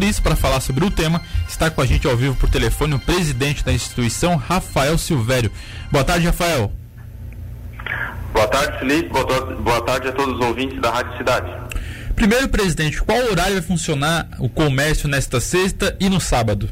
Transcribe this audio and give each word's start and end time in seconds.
por 0.00 0.06
isso, 0.06 0.22
para 0.22 0.34
falar 0.34 0.60
sobre 0.60 0.82
o 0.82 0.90
tema, 0.90 1.20
está 1.46 1.70
com 1.70 1.82
a 1.82 1.84
gente 1.84 2.06
ao 2.06 2.16
vivo 2.16 2.34
por 2.34 2.48
telefone 2.48 2.94
o 2.94 2.98
presidente 2.98 3.62
da 3.62 3.70
instituição, 3.70 4.34
Rafael 4.34 4.96
Silvério. 4.96 5.52
Boa 5.92 6.02
tarde, 6.02 6.24
Rafael. 6.24 6.72
Boa 8.32 8.48
tarde, 8.48 8.78
Felipe. 8.78 9.10
Boa 9.10 9.82
tarde 9.82 10.08
a 10.08 10.12
todos 10.12 10.36
os 10.36 10.46
ouvintes 10.46 10.80
da 10.80 10.90
Rádio 10.90 11.18
Cidade. 11.18 11.52
Primeiro, 12.16 12.48
presidente, 12.48 13.02
qual 13.02 13.18
horário 13.18 13.52
vai 13.52 13.62
funcionar 13.62 14.26
o 14.38 14.48
comércio 14.48 15.06
nesta 15.06 15.38
sexta 15.38 15.94
e 16.00 16.08
no 16.08 16.18
sábado? 16.18 16.70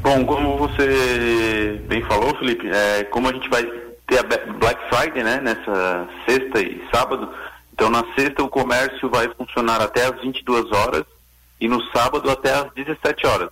Bom, 0.00 0.24
como 0.24 0.56
você 0.56 1.82
bem 1.86 2.00
falou, 2.04 2.34
Felipe, 2.38 2.66
é, 2.66 3.04
como 3.04 3.28
a 3.28 3.32
gente 3.34 3.48
vai 3.50 3.62
ter 4.06 4.20
a 4.20 4.22
Black 4.22 4.80
Friday, 4.88 5.22
né, 5.22 5.38
nessa 5.42 6.08
sexta 6.26 6.62
e 6.62 6.82
sábado, 6.90 7.28
então 7.74 7.90
na 7.90 8.04
sexta 8.18 8.42
o 8.42 8.48
comércio 8.48 9.10
vai 9.10 9.28
funcionar 9.36 9.82
até 9.82 10.06
às 10.06 10.18
22 10.22 10.72
horas 10.72 11.04
e 11.60 11.68
no 11.68 11.82
sábado 11.90 12.30
até 12.30 12.54
às 12.54 12.72
17 12.74 13.26
horas. 13.26 13.50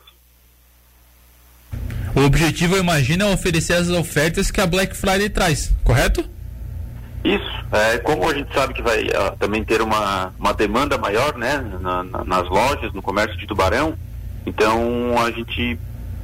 O 2.15 2.21
objetivo, 2.21 2.77
eu 2.77 2.81
imagino, 2.81 3.25
é 3.25 3.33
oferecer 3.33 3.75
as 3.75 3.89
ofertas 3.89 4.51
que 4.51 4.61
a 4.61 4.67
Black 4.67 4.97
Friday 4.97 5.29
traz, 5.29 5.73
correto? 5.85 6.25
Isso. 7.23 7.67
É, 7.73 7.99
como 7.99 8.29
a 8.31 8.35
gente 8.35 8.53
sabe 8.55 8.73
que 8.73 8.81
vai 8.81 9.07
também 9.39 9.65
ter 9.65 9.83
uma, 9.83 10.33
uma 10.39 10.55
demanda 10.55 10.97
maior 10.97 11.37
né, 11.37 11.59
na, 11.81 12.03
na, 12.05 12.25
nas 12.25 12.49
lojas, 12.49 12.93
no 12.93 13.03
comércio 13.03 13.37
de 13.37 13.47
tubarão, 13.47 13.99
então 14.47 15.15
a 15.19 15.31
gente 15.31 15.79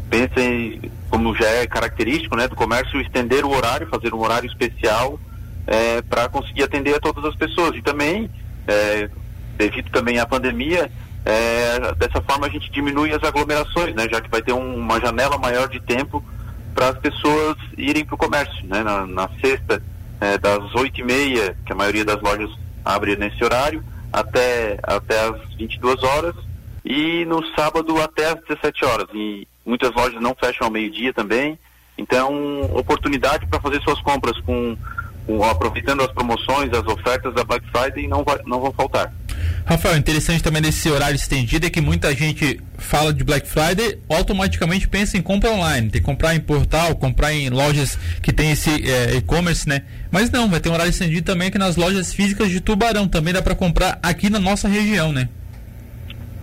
pensa 0.08 0.40
em, 0.40 0.80
como 1.10 1.34
já 1.34 1.46
é 1.46 1.66
característico 1.66 2.36
né, 2.36 2.46
do 2.46 2.54
comércio, 2.54 3.00
estender 3.00 3.44
o 3.44 3.50
horário, 3.50 3.88
fazer 3.88 4.14
um 4.14 4.20
horário 4.20 4.46
especial 4.46 5.18
é, 5.66 6.00
para 6.02 6.28
conseguir 6.28 6.62
atender 6.62 6.94
a 6.94 7.00
todas 7.00 7.24
as 7.24 7.34
pessoas. 7.34 7.76
E 7.76 7.82
também, 7.82 8.30
é, 8.66 9.10
devido 9.58 9.90
também 9.90 10.18
à 10.18 10.26
pandemia, 10.26 10.90
é, 11.24 11.94
dessa 11.94 12.20
forma 12.22 12.46
a 12.46 12.50
gente 12.50 12.70
diminui 12.70 13.12
as 13.12 13.22
aglomerações, 13.22 13.94
né, 13.94 14.08
já 14.10 14.20
que 14.20 14.30
vai 14.30 14.42
ter 14.42 14.52
um, 14.52 14.76
uma 14.76 15.00
janela 15.00 15.38
maior 15.38 15.68
de 15.68 15.80
tempo 15.80 16.22
para 16.74 16.88
as 16.88 16.98
pessoas 16.98 17.56
irem 17.76 18.04
para 18.04 18.14
o 18.14 18.18
comércio. 18.18 18.66
Né, 18.66 18.82
na, 18.82 19.06
na 19.06 19.28
sexta, 19.40 19.82
é, 20.20 20.38
das 20.38 20.74
oito 20.74 21.00
e 21.00 21.04
meia, 21.04 21.56
que 21.64 21.72
a 21.72 21.76
maioria 21.76 22.04
das 22.04 22.20
lojas 22.20 22.50
abre 22.84 23.16
nesse 23.16 23.42
horário, 23.44 23.84
até, 24.12 24.78
até 24.82 25.28
as 25.28 25.54
22 25.56 26.02
horas, 26.02 26.34
e 26.84 27.24
no 27.24 27.44
sábado 27.54 28.00
até 28.00 28.26
as 28.30 28.40
17 28.48 28.84
horas. 28.84 29.08
E 29.14 29.46
muitas 29.64 29.92
lojas 29.92 30.20
não 30.20 30.34
fecham 30.34 30.66
ao 30.66 30.72
meio-dia 30.72 31.12
também. 31.12 31.58
Então, 31.96 32.62
oportunidade 32.74 33.46
para 33.46 33.60
fazer 33.60 33.80
suas 33.82 34.00
compras 34.00 34.38
com, 34.40 34.76
com, 35.26 35.44
aproveitando 35.44 36.02
as 36.02 36.12
promoções, 36.12 36.72
as 36.72 36.86
ofertas 36.86 37.34
da 37.34 37.44
Black 37.44 37.64
Friday 37.70 38.08
não, 38.08 38.24
vai, 38.24 38.38
não 38.44 38.60
vão 38.60 38.72
faltar. 38.72 39.12
Rafael, 39.64 39.96
interessante 39.96 40.42
também 40.42 40.60
desse 40.60 40.90
horário 40.90 41.14
estendido 41.14 41.66
é 41.66 41.70
que 41.70 41.80
muita 41.80 42.14
gente 42.14 42.60
fala 42.76 43.12
de 43.12 43.22
Black 43.22 43.46
Friday, 43.46 43.98
automaticamente 44.08 44.88
pensa 44.88 45.16
em 45.16 45.22
compra 45.22 45.50
online, 45.50 45.88
tem 45.88 46.00
que 46.00 46.06
comprar 46.06 46.34
em 46.34 46.40
portal, 46.40 46.96
comprar 46.96 47.32
em 47.32 47.48
lojas 47.48 47.96
que 48.20 48.32
tem 48.32 48.50
esse 48.50 48.70
é, 48.70 49.14
e-commerce, 49.16 49.68
né? 49.68 49.82
Mas 50.10 50.30
não, 50.30 50.50
vai 50.50 50.60
ter 50.60 50.68
um 50.68 50.72
horário 50.72 50.90
estendido 50.90 51.24
também 51.24 51.48
aqui 51.48 51.58
nas 51.58 51.76
lojas 51.76 52.12
físicas 52.12 52.50
de 52.50 52.60
Tubarão, 52.60 53.06
também 53.06 53.32
dá 53.32 53.40
para 53.40 53.54
comprar 53.54 53.98
aqui 54.02 54.28
na 54.28 54.40
nossa 54.40 54.68
região, 54.68 55.12
né? 55.12 55.28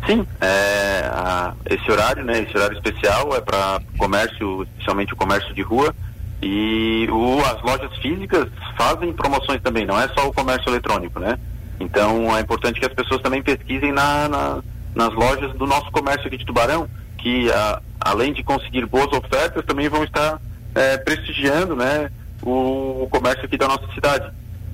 Sim, 0.08 0.26
é, 0.39 1.09
a, 1.11 1.54
esse 1.70 1.92
horário, 1.92 2.23
né, 2.23 2.42
esse 2.42 2.56
horário 2.56 2.78
especial 2.78 3.36
é 3.36 3.42
para 3.42 3.81
comércio, 3.98 4.64
especialmente 4.64 5.14
o 5.14 5.17
comércio 5.17 5.54
de 5.54 5.61
rua, 5.61 5.94
e 6.42 7.06
o, 7.11 7.39
as 7.42 7.61
lojas 7.61 7.95
físicas 7.98 8.48
fazem 8.78 9.11
promoções 9.11 9.61
também, 9.61 9.86
não 9.86 10.00
é 10.00 10.08
só 10.17 10.30
o 10.30 10.33
comércio 10.33 10.70
eletrônico, 10.70 11.20
né? 11.20 11.38
Então 11.80 12.36
é 12.36 12.42
importante 12.42 12.80
que 12.80 12.86
as 12.86 12.94
pessoas 12.94 13.22
também 13.22 13.42
pesquisem 13.42 13.92
na, 13.92 14.28
na, 14.28 14.64
nas 14.96 15.14
lojas 15.14 15.54
do 15.54 15.66
nosso 15.66 15.90
comércio 15.92 16.28
aqui 16.28 16.38
de 16.38 16.46
Tubarão, 16.46 16.88
que 17.18 17.52
a, 17.52 17.82
além 18.00 18.34
de 18.34 18.44
conseguir 18.44 18.86
boas 18.86 19.12
ofertas, 19.14 19.66
também 19.66 19.90
vão 19.90 20.04
estar 20.04 20.40
é, 20.76 20.98
prestigiando 20.98 21.76
né, 21.76 22.10
o, 22.42 23.04
o, 23.04 23.08
comércio 23.10 23.45
aqui 23.45 23.58
da 23.58 23.68
nossa 23.68 23.88
cidade. 23.94 24.32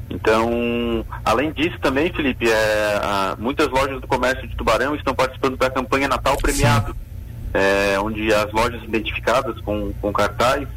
Então, 0.09 1.05
além 1.23 1.51
disso 1.51 1.77
também, 1.81 2.11
Felipe, 2.13 2.49
é, 2.49 2.99
a, 3.01 3.35
muitas 3.37 3.67
lojas 3.69 3.99
do 3.99 4.07
comércio 4.07 4.47
de 4.47 4.55
Tubarão 4.55 4.95
estão 4.95 5.15
participando 5.15 5.57
da 5.57 5.69
campanha 5.69 6.07
Natal 6.07 6.37
Premiado, 6.37 6.95
é, 7.53 7.99
onde 7.99 8.33
as 8.33 8.51
lojas 8.51 8.83
identificadas 8.83 9.59
com, 9.61 9.93
com 10.01 10.13
cartaz 10.13 10.67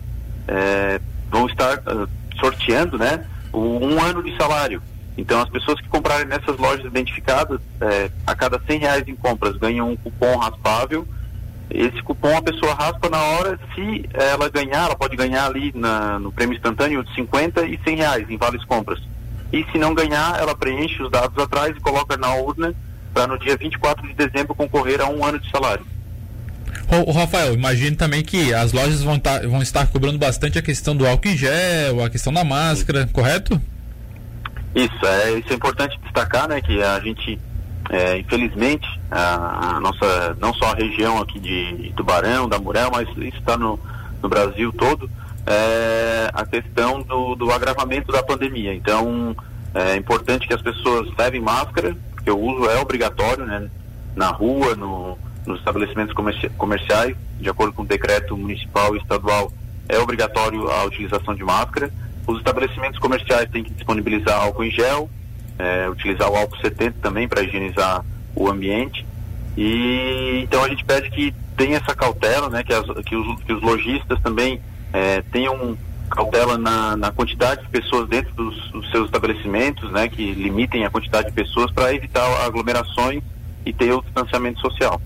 é, 0.47 1.01
vão 1.31 1.47
estar 1.47 1.79
uh, 1.79 2.09
sorteando 2.41 2.97
né, 2.97 3.25
um 3.53 4.01
ano 4.01 4.23
de 4.23 4.35
salário. 4.37 4.83
Então, 5.19 5.43
as 5.43 5.49
pessoas 5.49 5.81
que 5.81 5.89
comprarem 5.89 6.27
nessas 6.27 6.57
lojas 6.57 6.87
identificadas, 6.87 7.61
é, 7.81 8.09
a 8.25 8.37
cada 8.37 8.61
100 8.65 8.79
reais 8.79 9.09
em 9.09 9.17
compras, 9.17 9.57
ganham 9.57 9.91
um 9.91 9.97
cupom 9.97 10.37
raspável. 10.37 11.07
Esse 11.69 12.01
cupom 12.03 12.37
a 12.37 12.41
pessoa 12.41 12.73
raspa 12.73 13.11
na 13.11 13.21
hora, 13.21 13.59
se 13.75 14.09
ela 14.15 14.49
ganhar, 14.49 14.85
ela 14.85 14.95
pode 14.95 15.17
ganhar 15.17 15.47
ali 15.47 15.73
na, 15.75 16.21
no 16.21 16.31
prêmio 16.31 16.57
instantâneo 16.57 17.03
de 17.03 17.13
50 17.17 17.67
e 17.67 17.79
100 17.83 17.97
reais 17.97 18.31
em 18.31 18.37
várias 18.37 18.65
compras. 18.65 19.01
E 19.53 19.67
se 19.73 19.77
não 19.77 19.93
ganhar, 19.93 20.39
ela 20.39 20.55
preenche 20.55 21.03
os 21.03 21.11
dados 21.11 21.37
atrás 21.37 21.77
e 21.77 21.81
coloca 21.81 22.17
na 22.17 22.35
urna 22.37 22.73
para 23.13 23.27
no 23.27 23.39
dia 23.41 23.57
24 23.57 24.07
de 24.07 24.15
dezembro 24.15 24.55
concorrer 24.55 25.01
a 25.01 25.09
um 25.09 25.25
ano 25.25 25.41
de 25.41 25.51
salário. 25.51 25.85
O, 27.07 27.11
Rafael, 27.11 27.55
imagine 27.55 27.97
também 27.97 28.23
que 28.23 28.55
as 28.55 28.73
lojas 28.73 29.03
vão, 29.03 29.19
tá, 29.19 29.41
vão 29.41 29.61
estar 29.61 29.87
cobrando 29.89 30.17
bastante 30.17 30.59
a 30.59 30.63
questão 30.63 30.97
do 30.97 31.07
álcool 31.07 31.29
em 31.29 31.37
gel, 31.37 32.05
a 32.05 32.09
questão 32.09 32.33
da 32.33 32.45
máscara, 32.45 33.07
Sim. 33.07 33.13
correto? 33.13 33.61
Isso, 34.75 35.07
é, 35.07 35.33
isso 35.33 35.53
é 35.53 35.55
importante 35.55 35.99
destacar, 36.03 36.49
né, 36.49 36.61
que 36.61 36.83
a 36.83 37.01
gente, 37.01 37.39
é, 37.91 38.19
infelizmente, 38.19 38.87
a, 39.11 39.77
a, 39.77 39.81
nossa, 39.81 40.37
não 40.41 40.53
só 40.55 40.73
a 40.73 40.75
região 40.75 41.21
aqui 41.21 41.41
de 41.41 41.93
Tubarão, 41.97 42.49
da 42.49 42.59
Murel, 42.59 42.91
mas 42.93 43.09
isso 43.09 43.39
está 43.39 43.57
no, 43.57 43.79
no 44.23 44.29
Brasil 44.29 44.73
todo, 44.73 45.11
é, 45.47 46.31
a 46.33 46.45
questão 46.45 47.03
do, 47.03 47.35
do 47.35 47.51
agravamento 47.51 48.13
da 48.13 48.23
pandemia. 48.23 48.75
Então, 48.75 49.35
é 49.75 49.97
importante 49.97 50.47
que 50.47 50.55
as 50.55 50.63
pessoas 50.63 51.09
levem 51.17 51.41
máscara, 51.41 51.97
porque 52.13 52.31
o 52.31 52.39
uso 52.39 52.71
é 52.71 52.79
obrigatório, 52.79 53.45
né, 53.47 53.69
na 54.15 54.29
rua, 54.29 54.75
no, 54.75 55.19
nos 55.47 55.59
estabelecimentos 55.59 56.15
comerci 56.15 56.49
comerciais, 56.51 57.17
de 57.41 57.49
acordo 57.49 57.73
com 57.73 57.83
o 57.83 57.87
decreto 57.87 58.37
municipal 58.37 58.95
e 58.95 58.99
estadual, 58.99 59.51
é 59.89 59.99
obrigatório 59.99 60.71
a 60.71 60.85
utilização 60.85 61.35
de 61.35 61.43
máscara. 61.43 61.91
Os 62.29 62.37
estabelecimentos 62.37 62.99
comerciais 62.99 63.49
têm 63.51 63.65
que 63.65 63.73
disponibilizar 63.73 64.39
álcool 64.39 64.65
em 64.65 64.71
gel, 64.71 65.09
é, 65.59 65.89
utilizar 65.89 66.31
o 66.31 66.37
álcool 66.37 66.59
70 66.59 66.99
também 67.01 67.27
para 67.27 67.43
higienizar 67.43 68.05
o 68.37 68.49
ambiente. 68.51 69.07
E 69.57 70.43
então 70.45 70.63
a 70.63 70.69
gente 70.69 70.85
pede 70.85 71.09
que 71.09 71.35
tenha 71.57 71.79
essa 71.79 71.95
cautela, 71.95 72.51
né, 72.51 72.63
que, 72.63 72.73
as, 72.73 72.85
que, 73.07 73.17
os, 73.17 73.43
que 73.43 73.53
os 73.55 73.63
lojistas 73.63 74.21
também 74.21 74.61
é, 74.93 75.23
tenham 75.33 75.77
cautela 76.11 76.59
na, 76.59 76.97
na, 76.99 77.11
quantidade 77.11 77.63
de 77.63 77.69
pessoas 77.69 78.07
dentro 78.09 78.33
dos, 78.35 78.71
dos, 78.73 78.91
seus 78.91 79.07
estabelecimentos, 79.07 79.91
né, 79.91 80.07
que 80.09 80.33
limitem 80.33 80.85
a 80.85 80.91
quantidade 80.91 81.29
de 81.29 81.33
pessoas 81.33 81.73
para 81.73 81.95
evitar 81.95 82.25
aglomerações 82.45 83.23
e 83.65 83.73
ter 83.73 83.93
o 83.93 84.03
distanciamento 84.03 84.61
social. 84.61 85.01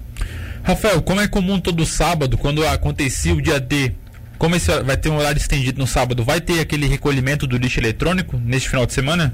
Rafael, 0.65 1.01
como 1.03 1.21
é 1.21 1.29
comum 1.29 1.61
todo 1.61 1.87
sábado, 1.87 2.37
quando 2.37 2.67
acontecia 2.67 3.35
o 3.35 3.43
dia 3.43 3.59
D, 3.61 3.95
como 4.43 4.57
esse 4.57 4.77
vai 4.83 4.97
ter 4.97 5.09
um 5.09 5.19
horário 5.19 5.39
estendido 5.39 5.79
no 5.79 5.87
sábado, 5.87 6.25
vai 6.25 6.41
ter 6.41 6.59
aquele 6.59 6.89
recolhimento 6.89 7.47
do 7.47 7.57
lixo 7.57 7.79
eletrônico 7.79 8.37
neste 8.37 8.69
final 8.69 8.85
de 8.85 8.93
semana? 8.93 9.33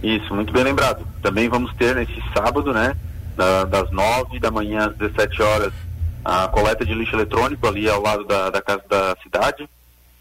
Isso, 0.00 0.32
muito 0.32 0.52
bem 0.52 0.62
lembrado. 0.62 1.04
Também 1.20 1.48
vamos 1.48 1.74
ter 1.74 1.96
nesse 1.96 2.22
sábado, 2.32 2.72
né, 2.72 2.96
das 3.68 3.90
9 3.90 4.38
da 4.38 4.48
manhã 4.48 4.86
às 4.86 4.96
17 4.96 5.42
horas, 5.42 5.72
a 6.24 6.46
coleta 6.46 6.86
de 6.86 6.94
lixo 6.94 7.16
eletrônico 7.16 7.66
ali 7.66 7.90
ao 7.90 8.00
lado 8.00 8.22
da, 8.22 8.50
da 8.50 8.62
Casa 8.62 8.84
da 8.88 9.16
Cidade, 9.20 9.68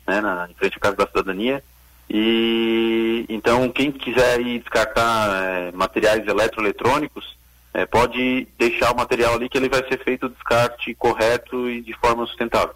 né, 0.08 0.20
na, 0.22 0.48
em 0.50 0.56
frente 0.56 0.78
à 0.78 0.80
Casa 0.80 0.96
da 0.96 1.06
Cidadania. 1.06 1.64
E 2.10 3.28
então 3.30 3.70
quem 3.70 3.92
quiser 3.92 4.42
ir 4.42 4.58
descartar 4.58 5.30
é, 5.44 5.72
materiais 5.72 6.28
eletroeletrônicos, 6.28 7.38
é, 7.76 7.86
pode 7.86 8.48
deixar 8.58 8.92
o 8.92 8.98
material 8.98 9.36
ali 9.36 9.48
que 9.48 9.58
ele 9.60 9.70
vai 9.70 9.88
ser 9.88 10.04
feito 10.04 10.26
o 10.26 10.30
descarte 10.30 10.96
correto 10.96 11.70
e 11.70 11.80
de 11.80 11.94
forma 11.94 12.26
sustentável. 12.26 12.74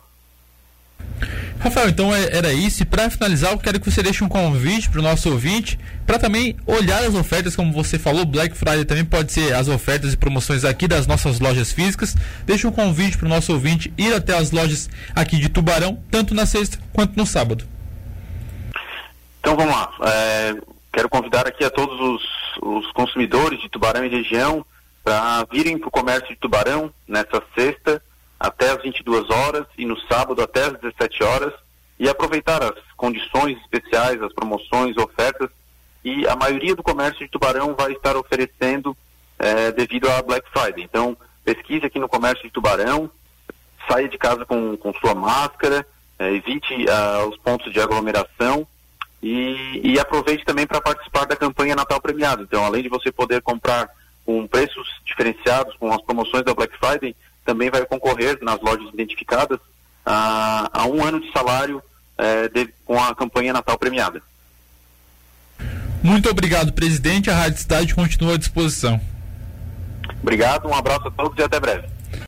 Rafael, 1.64 1.88
então 1.88 2.14
é, 2.14 2.36
era 2.36 2.52
isso. 2.52 2.84
E 2.84 2.86
para 2.86 3.10
finalizar, 3.10 3.54
eu 3.54 3.58
quero 3.58 3.80
que 3.80 3.90
você 3.90 4.04
deixe 4.04 4.22
um 4.22 4.28
convite 4.28 4.90
para 4.90 5.00
o 5.00 5.04
nosso 5.04 5.32
ouvinte 5.32 5.80
para 6.06 6.20
também 6.20 6.58
olhar 6.68 7.02
as 7.06 7.16
ofertas, 7.16 7.56
como 7.56 7.72
você 7.72 7.98
falou, 7.98 8.26
Black 8.26 8.54
Friday 8.54 8.84
também 8.84 9.06
pode 9.06 9.32
ser 9.32 9.54
as 9.54 9.70
ofertas 9.70 10.12
e 10.12 10.18
promoções 10.18 10.66
aqui 10.66 10.90
das 10.90 11.08
nossas 11.08 11.40
lojas 11.40 11.72
físicas. 11.72 12.18
Deixe 12.46 12.68
um 12.68 12.72
convite 12.72 13.18
para 13.18 13.28
o 13.28 13.30
nosso 13.30 13.54
ouvinte 13.54 13.94
ir 13.98 14.14
até 14.14 14.38
as 14.38 14.52
lojas 14.52 14.90
aqui 15.16 15.38
de 15.38 15.48
Tubarão, 15.48 16.04
tanto 16.12 16.36
na 16.36 16.46
sexta 16.46 16.78
quanto 16.92 17.16
no 17.16 17.26
sábado. 17.26 17.66
Então 19.40 19.56
vamos 19.56 19.74
lá. 19.74 19.90
É, 20.06 20.56
quero 20.92 21.08
convidar 21.08 21.48
aqui 21.48 21.64
a 21.64 21.70
todos 21.70 21.98
os, 21.98 22.24
os 22.62 22.92
consumidores 22.92 23.62
de 23.62 23.70
Tubarão 23.70 24.04
e 24.04 24.10
região 24.10 24.66
para 25.02 25.46
virem 25.50 25.78
para 25.78 25.88
o 25.88 25.92
comércio 25.92 26.28
de 26.28 26.36
Tubarão 26.36 26.92
nessa 27.08 27.42
sexta 27.56 28.02
até 28.44 28.72
as 28.72 28.84
22 28.84 29.30
horas 29.30 29.66
e 29.78 29.86
no 29.86 29.98
sábado 30.02 30.42
até 30.42 30.66
as 30.66 30.74
17 30.74 31.24
horas 31.24 31.54
e 31.98 32.10
aproveitar 32.10 32.62
as 32.62 32.76
condições 32.98 33.58
especiais, 33.62 34.22
as 34.22 34.34
promoções, 34.34 34.98
ofertas 34.98 35.50
e 36.04 36.28
a 36.28 36.36
maioria 36.36 36.76
do 36.76 36.84
comércio 36.84 37.20
de 37.20 37.32
Tubarão 37.32 37.74
vai 37.74 37.94
estar 37.94 38.18
oferecendo 38.18 38.96
é, 39.40 39.72
devido 39.72 40.10
à 40.10 40.22
Black 40.22 40.46
Friday. 40.50 40.84
Então, 40.84 41.16
pesquise 41.46 41.86
aqui 41.86 42.00
no 42.00 42.10
comércio 42.10 42.44
de 42.44 42.52
Tubarão, 42.52 43.10
saia 43.90 44.10
de 44.10 44.18
casa 44.18 44.46
com, 44.46 44.76
com 44.76 44.94
sua 44.96 45.16
máscara, 45.16 45.88
é, 46.20 46.34
evite 46.34 46.74
uh, 46.74 47.30
os 47.30 47.38
pontos 47.38 47.72
de 47.72 47.80
aglomeração 47.80 48.68
e, 49.22 49.80
e 49.82 49.98
aproveite 49.98 50.44
também 50.44 50.68
para 50.68 50.82
participar 50.82 51.26
da 51.26 51.38
campanha 51.38 51.78
Natal 51.78 52.02
Premiado. 52.02 52.44
Então, 52.44 52.66
além 52.66 52.84
de 52.84 52.90
você 52.90 53.10
poder 53.10 53.42
comprar 53.42 53.90
com 54.26 54.46
preços 54.46 54.88
diferenciados, 55.06 55.76
com 55.78 55.90
as 55.94 56.02
promoções 56.02 56.44
da 56.44 56.54
Black 56.54 56.78
Friday, 56.78 57.16
também 57.46 57.70
vai 57.70 57.86
concorrer 57.86 58.38
nas 58.42 58.60
lojas 58.62 58.94
identificadas 58.94 59.60
a, 60.06 60.70
a 60.74 60.86
um 60.88 61.04
ano 61.04 61.20
de 61.20 61.32
salário 61.32 61.82
é, 62.18 62.48
de, 62.50 62.70
com 62.86 63.02
a 63.02 63.16
campanha 63.16 63.54
Natal 63.54 63.78
Premiada. 63.78 64.22
Muito 66.04 66.30
obrigado, 66.30 66.74
presidente. 66.74 67.30
A 67.30 67.36
Rádio 67.36 67.60
Cidade 67.60 67.96
continua 67.96 68.36
à 68.36 68.38
disposição. 68.38 69.00
Obrigado, 70.22 70.68
um 70.68 70.74
abraço 70.74 71.08
a 71.08 71.12
todos 71.12 71.38
e 71.38 71.44
até 71.44 71.60
breve. 71.60 71.88